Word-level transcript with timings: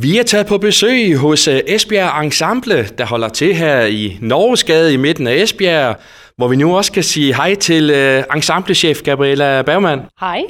Vi 0.00 0.18
er 0.18 0.22
taget 0.22 0.46
på 0.46 0.58
besøg 0.58 1.16
hos 1.16 1.48
øh, 1.48 1.60
Esbjerg 1.66 2.24
Ensemble, 2.24 2.88
der 2.98 3.06
holder 3.06 3.28
til 3.28 3.54
her 3.54 3.84
i 3.84 4.18
Norgesgade 4.20 4.94
i 4.94 4.96
midten 4.96 5.26
af 5.26 5.34
Esbjerg, 5.34 5.96
hvor 6.36 6.48
vi 6.48 6.56
nu 6.56 6.76
også 6.76 6.92
kan 6.92 7.02
sige 7.02 7.34
hej 7.34 7.54
til 7.54 7.90
uh, 7.90 8.36
ensemblechef 8.36 9.02
Gabriella 9.02 9.62
Bergman. 9.62 10.00
Hej. 10.20 10.42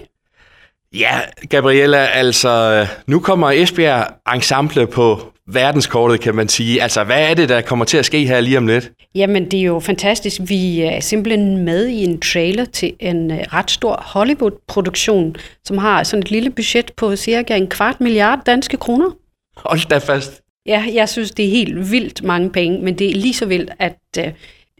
Ja, 0.94 1.20
Gabriella, 1.50 2.06
altså 2.06 2.86
nu 3.06 3.20
kommer 3.20 3.50
Esbjerg 3.50 4.06
Ensemble 4.34 4.86
på 4.86 5.20
verdenskortet, 5.46 6.20
kan 6.20 6.34
man 6.34 6.48
sige. 6.48 6.82
Altså, 6.82 7.04
hvad 7.04 7.30
er 7.30 7.34
det, 7.34 7.48
der 7.48 7.60
kommer 7.60 7.84
til 7.84 7.96
at 7.96 8.04
ske 8.04 8.26
her 8.26 8.40
lige 8.40 8.58
om 8.58 8.66
lidt? 8.66 8.90
Jamen, 9.14 9.50
det 9.50 9.60
er 9.60 9.64
jo 9.64 9.80
fantastisk. 9.80 10.40
Vi 10.48 10.80
er 10.80 11.00
simpelthen 11.00 11.64
med 11.64 11.86
i 11.86 12.04
en 12.04 12.20
trailer 12.20 12.64
til 12.64 12.92
en 13.00 13.30
øh, 13.30 13.38
ret 13.38 13.70
stor 13.70 14.02
Hollywood-produktion, 14.06 15.36
som 15.64 15.78
har 15.78 16.02
sådan 16.02 16.22
et 16.22 16.30
lille 16.30 16.50
budget 16.50 16.92
på 16.96 17.16
cirka 17.16 17.56
en 17.56 17.66
kvart 17.66 18.00
milliard 18.00 18.40
danske 18.46 18.76
kroner. 18.76 19.10
Hold 19.56 19.88
da 19.88 19.98
fast. 19.98 20.40
Ja, 20.66 20.84
jeg 20.94 21.08
synes, 21.08 21.30
det 21.30 21.44
er 21.44 21.50
helt 21.50 21.90
vildt 21.90 22.22
mange 22.22 22.50
penge, 22.50 22.82
men 22.82 22.98
det 22.98 23.10
er 23.10 23.14
lige 23.14 23.34
så 23.34 23.46
vildt, 23.46 23.70
at, 23.78 23.98
øh, 24.18 24.32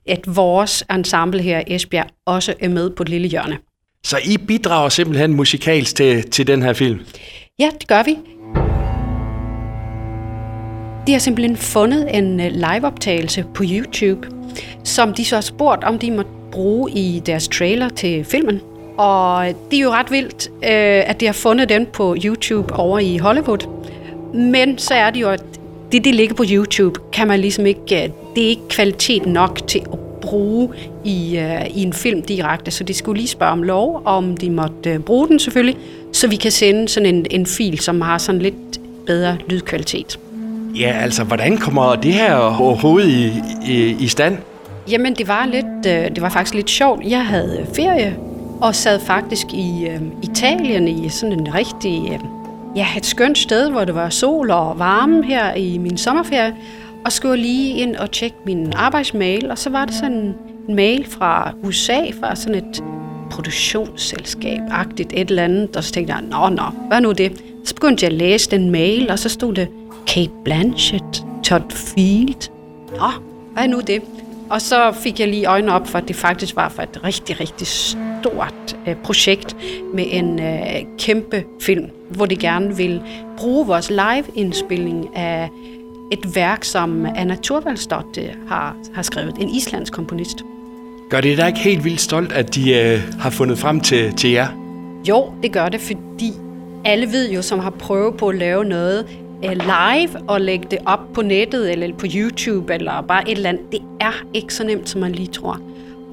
at 0.07 0.37
vores 0.37 0.85
ensemble 0.91 1.43
her 1.43 1.63
i 1.67 1.75
Esbjerg 1.75 2.07
også 2.27 2.55
er 2.61 2.69
med 2.69 2.91
på 2.91 3.03
et 3.03 3.09
lille 3.09 3.29
hjørne. 3.29 3.59
Så 4.05 4.19
I 4.25 4.37
bidrager 4.37 4.89
simpelthen 4.89 5.35
musikalsk 5.35 5.97
til, 5.97 6.31
til 6.31 6.47
den 6.47 6.63
her 6.63 6.73
film? 6.73 7.01
Ja, 7.59 7.71
det 7.81 7.89
gør 7.89 8.03
vi. 8.03 8.17
De 11.07 11.13
har 11.13 11.19
simpelthen 11.19 11.57
fundet 11.57 12.17
en 12.17 12.41
øh, 12.41 12.53
liveoptagelse 12.53 13.45
på 13.55 13.65
YouTube, 13.67 14.29
som 14.85 15.15
de 15.15 15.25
så 15.25 15.37
har 15.37 15.41
spurgt, 15.41 15.85
om 15.85 15.99
de 15.99 16.11
må 16.11 16.23
bruge 16.53 16.91
i 16.91 17.23
deres 17.27 17.49
trailer 17.49 17.89
til 17.89 18.25
filmen. 18.25 18.61
Og 18.99 19.47
det 19.71 19.77
er 19.77 19.83
jo 19.83 19.91
ret 19.91 20.11
vildt, 20.11 20.49
øh, 20.49 21.11
at 21.11 21.21
de 21.21 21.27
har 21.27 21.33
fundet 21.33 21.69
den 21.69 21.87
på 21.87 22.17
YouTube 22.25 22.75
over 22.75 22.99
i 22.99 23.19
Hollywood. 23.19 23.85
Men 24.35 24.79
så 24.79 24.95
er 24.95 25.11
det 25.11 25.21
jo, 25.21 25.29
at 25.29 25.43
det, 25.93 26.05
det 26.05 26.15
ligger 26.15 26.35
på 26.35 26.45
YouTube, 26.51 27.01
kan 27.13 27.29
man 27.29 27.41
ligesom 27.41 27.67
ikke, 27.67 27.81
øh, 28.05 28.11
det 28.35 28.45
er 28.45 28.49
ikke 28.49 28.69
kvalitet 28.69 29.27
nok 29.27 29.67
til 29.67 29.79
at 29.93 29.99
bruge 30.21 30.69
i, 31.05 31.39
i 31.75 31.83
en 31.83 31.93
film 31.93 32.23
direkte. 32.23 32.71
Så 32.71 32.85
de 32.85 32.95
skulle 32.95 33.17
lige 33.17 33.29
spørge 33.29 33.53
om 33.53 33.63
lov, 33.63 34.03
om 34.05 34.37
de 34.37 34.51
måtte 34.51 34.99
bruge 34.99 35.29
den 35.29 35.39
selvfølgelig, 35.39 35.77
så 36.13 36.29
vi 36.29 36.37
kan 36.37 36.51
sende 36.51 36.89
sådan 36.89 37.15
en, 37.15 37.27
en 37.31 37.47
fil, 37.47 37.79
som 37.79 38.01
har 38.01 38.19
sådan 38.19 38.43
lidt 38.43 38.81
bedre 39.07 39.37
lydkvalitet. 39.49 40.19
Ja, 40.81 40.99
altså, 41.03 41.25
hvordan 41.25 41.57
kommer 41.57 41.95
det 41.95 42.13
her 42.13 42.35
overhovedet 42.35 43.09
i, 43.09 43.33
i, 43.67 43.97
i 44.01 44.07
stand? 44.07 44.39
Jamen, 44.91 45.15
det 45.15 45.29
var, 45.29 45.47
lidt, 45.47 45.87
øh, 45.87 46.15
det 46.15 46.23
var 46.23 46.29
faktisk 46.29 46.55
lidt 46.55 46.71
sjovt. 46.71 47.05
Jeg 47.05 47.27
havde 47.27 47.67
ferie 47.75 48.17
og 48.61 48.75
sad 48.75 49.01
faktisk 49.01 49.47
i 49.53 49.87
øh, 49.87 50.01
Italien 50.23 50.89
i 50.89 51.09
sådan 51.09 51.41
en 51.41 51.55
rigtig, 51.55 52.13
øh, 52.13 52.19
ja, 52.77 52.87
et 52.97 53.07
skønt 53.07 53.39
sted, 53.39 53.71
hvor 53.71 53.85
det 53.85 53.95
var 53.95 54.11
sol 54.11 54.51
og 54.51 54.79
varme 54.79 55.25
her 55.25 55.55
i 55.55 55.79
min 55.79 55.99
sommerferie, 55.99 56.57
og 57.05 57.13
skulle 57.13 57.43
lige 57.43 57.79
ind 57.79 57.97
og 57.97 58.11
tjekke 58.11 58.37
min 58.47 58.73
arbejdsmail, 58.77 59.51
og 59.51 59.59
så 59.59 59.71
var 59.71 59.85
det 59.85 59.95
sådan 59.95 60.35
en 60.69 60.75
mail 60.75 61.07
fra 61.11 61.53
USA, 61.63 62.01
fra 62.21 62.37
sådan 62.37 62.55
et 62.55 62.83
produktionsselskab-agtigt 63.31 65.13
et 65.13 65.31
eller 65.31 65.45
andet, 65.45 65.77
og 65.77 65.85
så 65.85 65.93
tænkte 65.93 66.15
jeg, 66.15 66.23
nå, 66.23 66.49
nå, 66.49 66.63
hvad 66.89 67.01
nu 67.01 67.13
det? 67.13 67.43
Så 67.65 67.75
begyndte 67.75 68.05
jeg 68.05 68.13
at 68.13 68.19
læse 68.19 68.51
den 68.51 68.71
mail, 68.71 69.11
og 69.11 69.19
så 69.19 69.29
stod 69.29 69.55
det, 69.55 69.69
Kate 70.07 70.31
Blanchett, 70.45 71.25
Todd 71.45 71.71
Field. 71.71 72.51
Nå, 72.91 73.11
hvad 73.53 73.69
nu 73.69 73.81
det? 73.81 74.03
Og 74.51 74.63
så 74.63 74.93
fik 74.93 75.21
jeg 75.21 75.29
lige 75.29 75.47
øjnene 75.47 75.73
op 75.73 75.89
for, 75.89 75.99
at 75.99 76.09
det 76.09 76.17
faktisk 76.17 76.57
var 76.57 76.69
for 76.69 76.83
et 76.83 77.01
rigtig, 77.05 77.41
rigtig 77.41 77.67
stort 78.25 78.77
øh, 78.89 78.97
projekt 78.97 79.57
med 79.95 80.05
en 80.11 80.41
øh, 80.41 80.99
kæmpe 80.99 81.45
film, 81.61 81.85
hvor 82.11 82.27
de 82.27 82.37
gerne 82.37 82.77
vil 82.77 83.03
bruge 83.37 83.67
vores 83.67 83.91
live-indspilning 83.91 85.17
af 85.17 85.49
et 86.13 86.35
værk, 86.35 86.65
som 86.65 87.07
Anna 87.17 87.37
Thorvaldsdottir 87.43 88.31
har, 88.49 88.77
har 88.95 89.03
skrevet, 89.03 89.35
en 89.41 89.49
islandsk 89.49 89.93
komponist. 89.93 90.45
Gør 91.11 91.21
det 91.21 91.39
dig 91.39 91.47
ikke 91.47 91.59
helt 91.59 91.85
vildt 91.85 92.01
stolt, 92.01 92.33
at 92.33 92.55
de 92.55 92.75
øh, 92.75 93.01
har 93.21 93.31
fundet 93.31 93.59
frem 93.59 93.81
til, 93.81 94.13
til 94.13 94.31
jer? 94.31 94.49
Jo, 95.09 95.33
det 95.43 95.53
gør 95.53 95.69
det, 95.69 95.81
fordi 95.81 96.33
alle 96.85 97.07
ved 97.07 97.31
jo, 97.31 97.43
som 97.43 97.59
har 97.59 97.71
prøvet 97.71 98.17
på 98.17 98.29
at 98.29 98.35
lave 98.35 98.65
noget, 98.65 99.07
live 99.43 100.29
og 100.29 100.41
lægge 100.41 100.67
det 100.71 100.79
op 100.87 101.13
på 101.15 101.23
nettet 101.23 101.73
eller 101.73 101.97
på 101.97 102.07
YouTube 102.15 102.75
eller 102.75 103.03
bare 103.03 103.31
et 103.31 103.37
eller 103.37 103.49
andet. 103.49 103.73
Det 103.73 103.81
er 104.01 104.25
ikke 104.35 104.55
så 104.55 104.65
nemt, 104.65 104.89
som 104.89 105.01
man 105.01 105.13
lige 105.13 105.29
tror. 105.29 105.61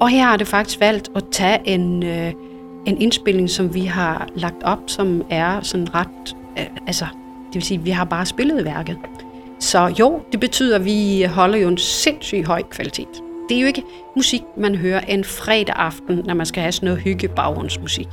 Og 0.02 0.08
her 0.08 0.24
har 0.24 0.36
det 0.36 0.48
faktisk 0.48 0.80
valgt 0.80 1.10
at 1.16 1.24
tage 1.30 1.58
en, 1.64 2.02
øh, 2.02 2.32
en 2.86 3.00
indspilning, 3.00 3.50
som 3.50 3.74
vi 3.74 3.80
har 3.80 4.28
lagt 4.34 4.62
op, 4.62 4.78
som 4.86 5.24
er 5.30 5.60
sådan 5.60 5.94
ret... 5.94 6.36
Øh, 6.58 6.66
altså, 6.86 7.04
det 7.46 7.54
vil 7.54 7.62
sige, 7.62 7.80
vi 7.80 7.90
har 7.90 8.04
bare 8.04 8.26
spillet 8.26 8.64
værket. 8.64 8.96
Så 9.58 9.94
jo, 9.98 10.20
det 10.32 10.40
betyder, 10.40 10.76
at 10.76 10.84
vi 10.84 11.22
holder 11.22 11.58
jo 11.58 11.68
en 11.68 11.78
sindssygt 11.78 12.46
høj 12.46 12.62
kvalitet. 12.62 13.08
Det 13.48 13.56
er 13.56 13.60
jo 13.60 13.66
ikke 13.66 13.82
musik, 14.16 14.42
man 14.56 14.74
hører 14.74 15.00
en 15.00 15.24
fredag 15.24 15.74
aften, 15.78 16.22
når 16.24 16.34
man 16.34 16.46
skal 16.46 16.62
have 16.62 16.72
sådan 16.72 16.86
noget 16.86 17.00
hygge 17.00 17.28
baggrundsmusik. 17.28 18.08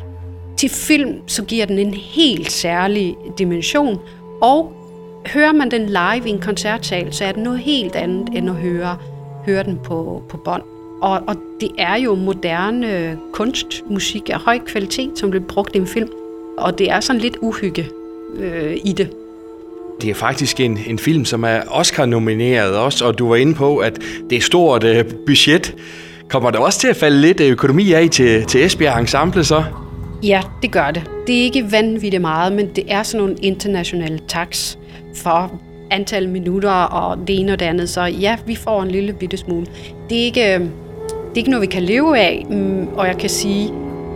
Til 0.57 0.69
film, 0.69 1.27
så 1.27 1.43
giver 1.43 1.65
den 1.65 1.79
en 1.79 1.93
helt 1.93 2.51
særlig 2.51 3.15
dimension, 3.37 3.99
og 4.41 4.73
hører 5.27 5.53
man 5.53 5.71
den 5.71 5.85
live 5.85 6.27
i 6.27 6.29
en 6.29 6.41
koncertsal, 6.41 7.13
så 7.13 7.25
er 7.25 7.31
det 7.31 7.43
noget 7.43 7.59
helt 7.59 7.95
andet, 7.95 8.37
end 8.37 8.49
at 8.49 8.55
høre, 8.55 8.97
høre 9.45 9.63
den 9.63 9.79
på, 9.83 10.23
på 10.29 10.37
bånd. 10.37 10.78
Og, 11.01 11.21
og 11.27 11.35
det 11.61 11.69
er 11.77 11.95
jo 11.95 12.15
moderne 12.15 13.17
kunstmusik 13.31 14.29
af 14.29 14.39
høj 14.39 14.59
kvalitet, 14.59 15.11
som 15.15 15.29
bliver 15.29 15.45
brugt 15.45 15.75
i 15.75 15.77
en 15.77 15.87
film. 15.87 16.09
Og 16.57 16.77
det 16.77 16.91
er 16.91 16.99
sådan 16.99 17.21
lidt 17.21 17.37
uhygge 17.41 17.87
øh, 18.39 18.77
i 18.83 18.91
det. 18.91 19.09
Det 20.01 20.09
er 20.09 20.13
faktisk 20.13 20.59
en, 20.59 20.79
en 20.87 20.99
film, 20.99 21.25
som 21.25 21.43
er 21.43 21.59
Oscar-nomineret 21.67 22.77
også, 22.77 23.05
og 23.05 23.19
du 23.19 23.29
var 23.29 23.35
inde 23.35 23.53
på, 23.53 23.77
at 23.77 23.99
det 24.29 24.37
er 24.37 24.41
stort 24.41 24.83
øh, 24.83 25.05
budget. 25.25 25.75
Kommer 26.29 26.51
der 26.51 26.59
også 26.59 26.79
til 26.79 26.87
at 26.87 26.95
falde 26.95 27.21
lidt 27.21 27.41
økonomi 27.41 27.91
af 27.91 28.09
til, 28.09 28.45
til 28.45 28.65
Esbjerg 28.65 28.99
Ensemble 28.99 29.43
så? 29.43 29.63
Ja, 30.23 30.41
det 30.61 30.71
gør 30.71 30.91
det. 30.91 31.09
Det 31.27 31.39
er 31.39 31.43
ikke 31.43 31.71
vanvittigt 31.71 32.21
meget, 32.21 32.53
men 32.53 32.69
det 32.75 32.83
er 32.87 33.03
sådan 33.03 33.25
nogle 33.25 33.35
internationale 33.41 34.19
tax 34.27 34.77
for 35.15 35.61
antal 35.91 36.29
minutter 36.29 36.71
og 36.71 37.27
det 37.27 37.39
ene 37.39 37.53
og 37.53 37.59
det 37.59 37.65
andet. 37.65 37.89
Så 37.89 38.01
ja, 38.01 38.37
vi 38.45 38.55
får 38.55 38.83
en 38.83 38.91
lille 38.91 39.13
bitte 39.13 39.37
smule. 39.37 39.65
Det 40.09 40.19
er 40.19 40.23
ikke, 40.23 40.55
øh, 40.55 40.61
det 41.29 41.35
er 41.35 41.37
ikke 41.37 41.49
noget, 41.49 41.61
vi 41.61 41.67
kan 41.67 41.83
leve 41.83 42.17
af, 42.17 42.45
mm, 42.49 42.87
og 42.87 43.07
jeg 43.07 43.17
kan 43.17 43.29
sige, 43.29 43.73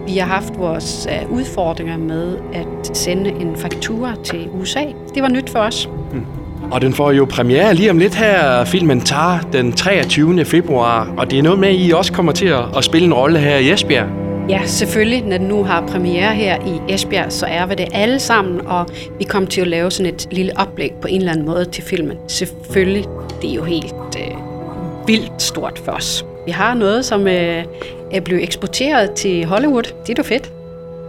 vi 0.07 0.17
har 0.17 0.27
haft 0.27 0.53
vores 0.57 1.07
øh, 1.11 1.31
udfordringer 1.31 1.97
med 1.97 2.37
at 2.53 2.97
sende 2.97 3.29
en 3.29 3.55
faktura 3.57 4.15
til 4.23 4.49
USA. 4.53 4.83
Det 5.15 5.23
var 5.23 5.29
nyt 5.29 5.49
for 5.49 5.59
os. 5.59 5.89
Hmm. 6.11 6.25
Og 6.71 6.81
den 6.81 6.93
får 6.93 7.11
jo 7.11 7.25
premiere 7.25 7.73
lige 7.73 7.89
om 7.89 7.97
lidt 7.97 8.15
her, 8.15 8.65
filmen 8.65 9.01
tager 9.01 9.39
den 9.53 9.71
23. 9.71 10.45
februar, 10.45 11.13
og 11.17 11.31
det 11.31 11.39
er 11.39 11.43
noget 11.43 11.59
med, 11.59 11.69
at 11.69 11.75
I 11.77 11.91
også 11.91 12.13
kommer 12.13 12.31
til 12.31 12.53
at 12.77 12.83
spille 12.83 13.05
en 13.05 13.13
rolle 13.13 13.39
her 13.39 13.57
i 13.57 13.71
Esbjerg. 13.71 14.07
Ja, 14.49 14.61
selvfølgelig. 14.65 15.21
Når 15.21 15.37
den 15.37 15.47
nu 15.47 15.63
har 15.63 15.87
premiere 15.87 16.35
her 16.35 16.57
i 16.65 16.93
Esbjerg, 16.93 17.31
så 17.31 17.45
er 17.45 17.65
vi 17.65 17.75
det 17.75 17.87
alle 17.93 18.19
sammen, 18.19 18.67
og 18.67 18.87
vi 19.17 19.23
kommer 19.23 19.49
til 19.49 19.61
at 19.61 19.67
lave 19.67 19.91
sådan 19.91 20.13
et 20.13 20.27
lille 20.31 20.51
oplæg 20.55 20.91
på 21.01 21.07
en 21.07 21.19
eller 21.19 21.31
anden 21.31 21.45
måde 21.45 21.65
til 21.65 21.83
filmen. 21.83 22.17
Selvfølgelig, 22.27 23.05
det 23.41 23.49
er 23.49 23.53
jo 23.53 23.63
helt 23.63 23.95
øh, 24.17 24.52
vildt 25.07 25.41
stort 25.41 25.81
for 25.85 25.91
os. 25.91 26.25
Vi 26.45 26.51
har 26.51 26.73
noget, 26.73 27.05
som 27.05 27.27
øh, 27.27 27.63
er 28.11 28.19
blevet 28.19 28.43
eksporteret 28.43 29.11
til 29.11 29.45
Hollywood. 29.45 29.83
Det 29.83 30.09
er 30.09 30.13
jo 30.17 30.23
fedt. 30.23 30.51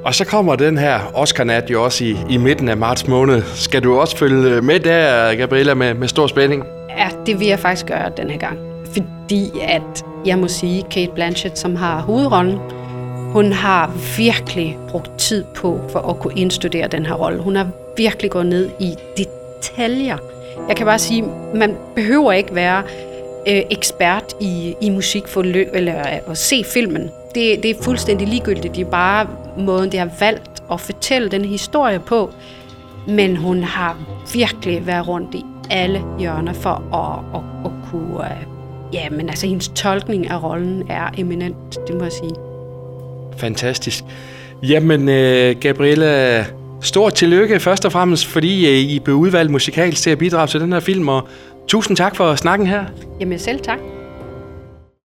Og 0.05 0.15
så 0.15 0.25
kommer 0.25 0.57
den 0.57 0.79
her 0.79 1.01
Oscar-nat 1.15 1.71
jo 1.71 1.85
også 1.85 2.05
i, 2.05 2.17
i 2.31 2.37
midten 2.37 2.69
af 2.69 2.77
marts 2.77 3.09
måned. 3.09 3.43
Skal 3.55 3.85
du 3.85 3.99
også 4.01 4.17
følge 4.17 4.61
med 4.61 4.81
der, 4.81 5.35
Gabriella, 5.35 5.75
med, 5.75 5.95
med 5.95 6.09
stor 6.09 6.27
spænding? 6.27 6.65
Ja, 6.99 7.09
det 7.27 7.41
vil 7.41 7.47
jeg 7.47 7.59
faktisk 7.59 7.87
gøre 7.87 8.11
den 8.17 8.31
her 8.31 8.39
gang. 8.39 8.59
Fordi 8.85 9.51
at, 9.63 10.05
jeg 10.27 10.39
må 10.39 10.49
sige, 10.49 10.83
Kate 10.91 11.13
Blanchett, 11.15 11.59
som 11.59 11.77
har 11.77 12.01
hovedrollen, 12.01 12.59
hun 13.33 13.53
har 13.53 13.91
virkelig 14.17 14.79
brugt 14.89 15.19
tid 15.19 15.45
på 15.57 15.81
for 15.93 15.99
at 15.99 16.19
kunne 16.19 16.35
indstudere 16.37 16.89
den 16.89 17.07
her 17.07 17.15
rolle. 17.15 17.43
Hun 17.43 17.57
har 17.57 17.69
virkelig 17.97 18.31
gået 18.31 18.47
ned 18.47 18.71
i 18.81 18.95
detaljer. 19.17 20.17
Jeg 20.69 20.77
kan 20.77 20.87
bare 20.87 20.99
sige, 20.99 21.25
man 21.55 21.77
behøver 21.95 22.33
ikke 22.33 22.55
være 22.55 22.83
øh, 23.49 23.63
ekspert 23.71 24.35
i, 24.41 24.75
i 24.81 24.91
musik 24.91 25.29
for 25.29 25.43
lø, 25.43 25.65
eller 25.73 25.99
øh, 25.99 26.31
at 26.31 26.39
se 26.39 26.65
filmen. 26.65 27.11
Det, 27.35 27.63
det 27.63 27.71
er 27.71 27.83
fuldstændig 27.83 28.29
ligegyldigt. 28.29 28.75
Det 28.75 28.87
er 28.87 28.91
bare 28.91 29.27
måden, 29.59 29.93
de 29.93 29.97
har 29.97 30.11
valgt 30.21 30.63
at 30.73 30.81
fortælle 30.81 31.29
den 31.29 31.45
historie 31.45 31.99
på. 31.99 32.31
Men 33.09 33.37
hun 33.37 33.63
har 33.63 33.99
virkelig 34.35 34.87
været 34.87 35.09
rundt 35.09 35.35
i 35.35 35.45
alle 35.71 36.03
hjørner 36.19 36.53
for 36.53 36.95
at, 36.95 37.41
at, 37.41 37.43
at 37.65 37.91
kunne... 37.91 38.25
Øh, 38.25 38.47
ja, 38.93 39.11
men 39.11 39.29
altså 39.29 39.47
hendes 39.47 39.69
tolkning 39.69 40.31
af 40.31 40.43
rollen 40.43 40.83
er 40.91 41.11
eminent, 41.19 41.79
det 41.87 41.95
må 41.95 42.03
jeg 42.03 42.13
sige. 42.13 42.35
Fantastisk. 43.37 44.05
Jamen, 44.63 45.01
uh, 45.01 45.61
Gabriella, 45.61 46.45
stort 46.81 47.15
tillykke 47.15 47.61
først 47.61 47.85
og 47.85 47.93
fremmest, 47.93 48.27
fordi 48.27 48.69
øh, 48.69 48.79
I 48.79 48.99
blev 48.99 49.17
udvalgt 49.17 49.53
musikalsk 49.53 50.03
til 50.03 50.11
at 50.11 50.19
bidrage 50.19 50.47
til 50.47 50.61
den 50.61 50.73
her 50.73 50.81
film, 50.81 51.09
og 51.09 51.29
tusind 51.69 51.97
tak 51.97 52.17
for 52.17 52.35
snakken 52.35 52.67
her. 52.67 52.85
Jamen 53.21 53.39
selv 53.39 53.61
tak. 53.61 53.79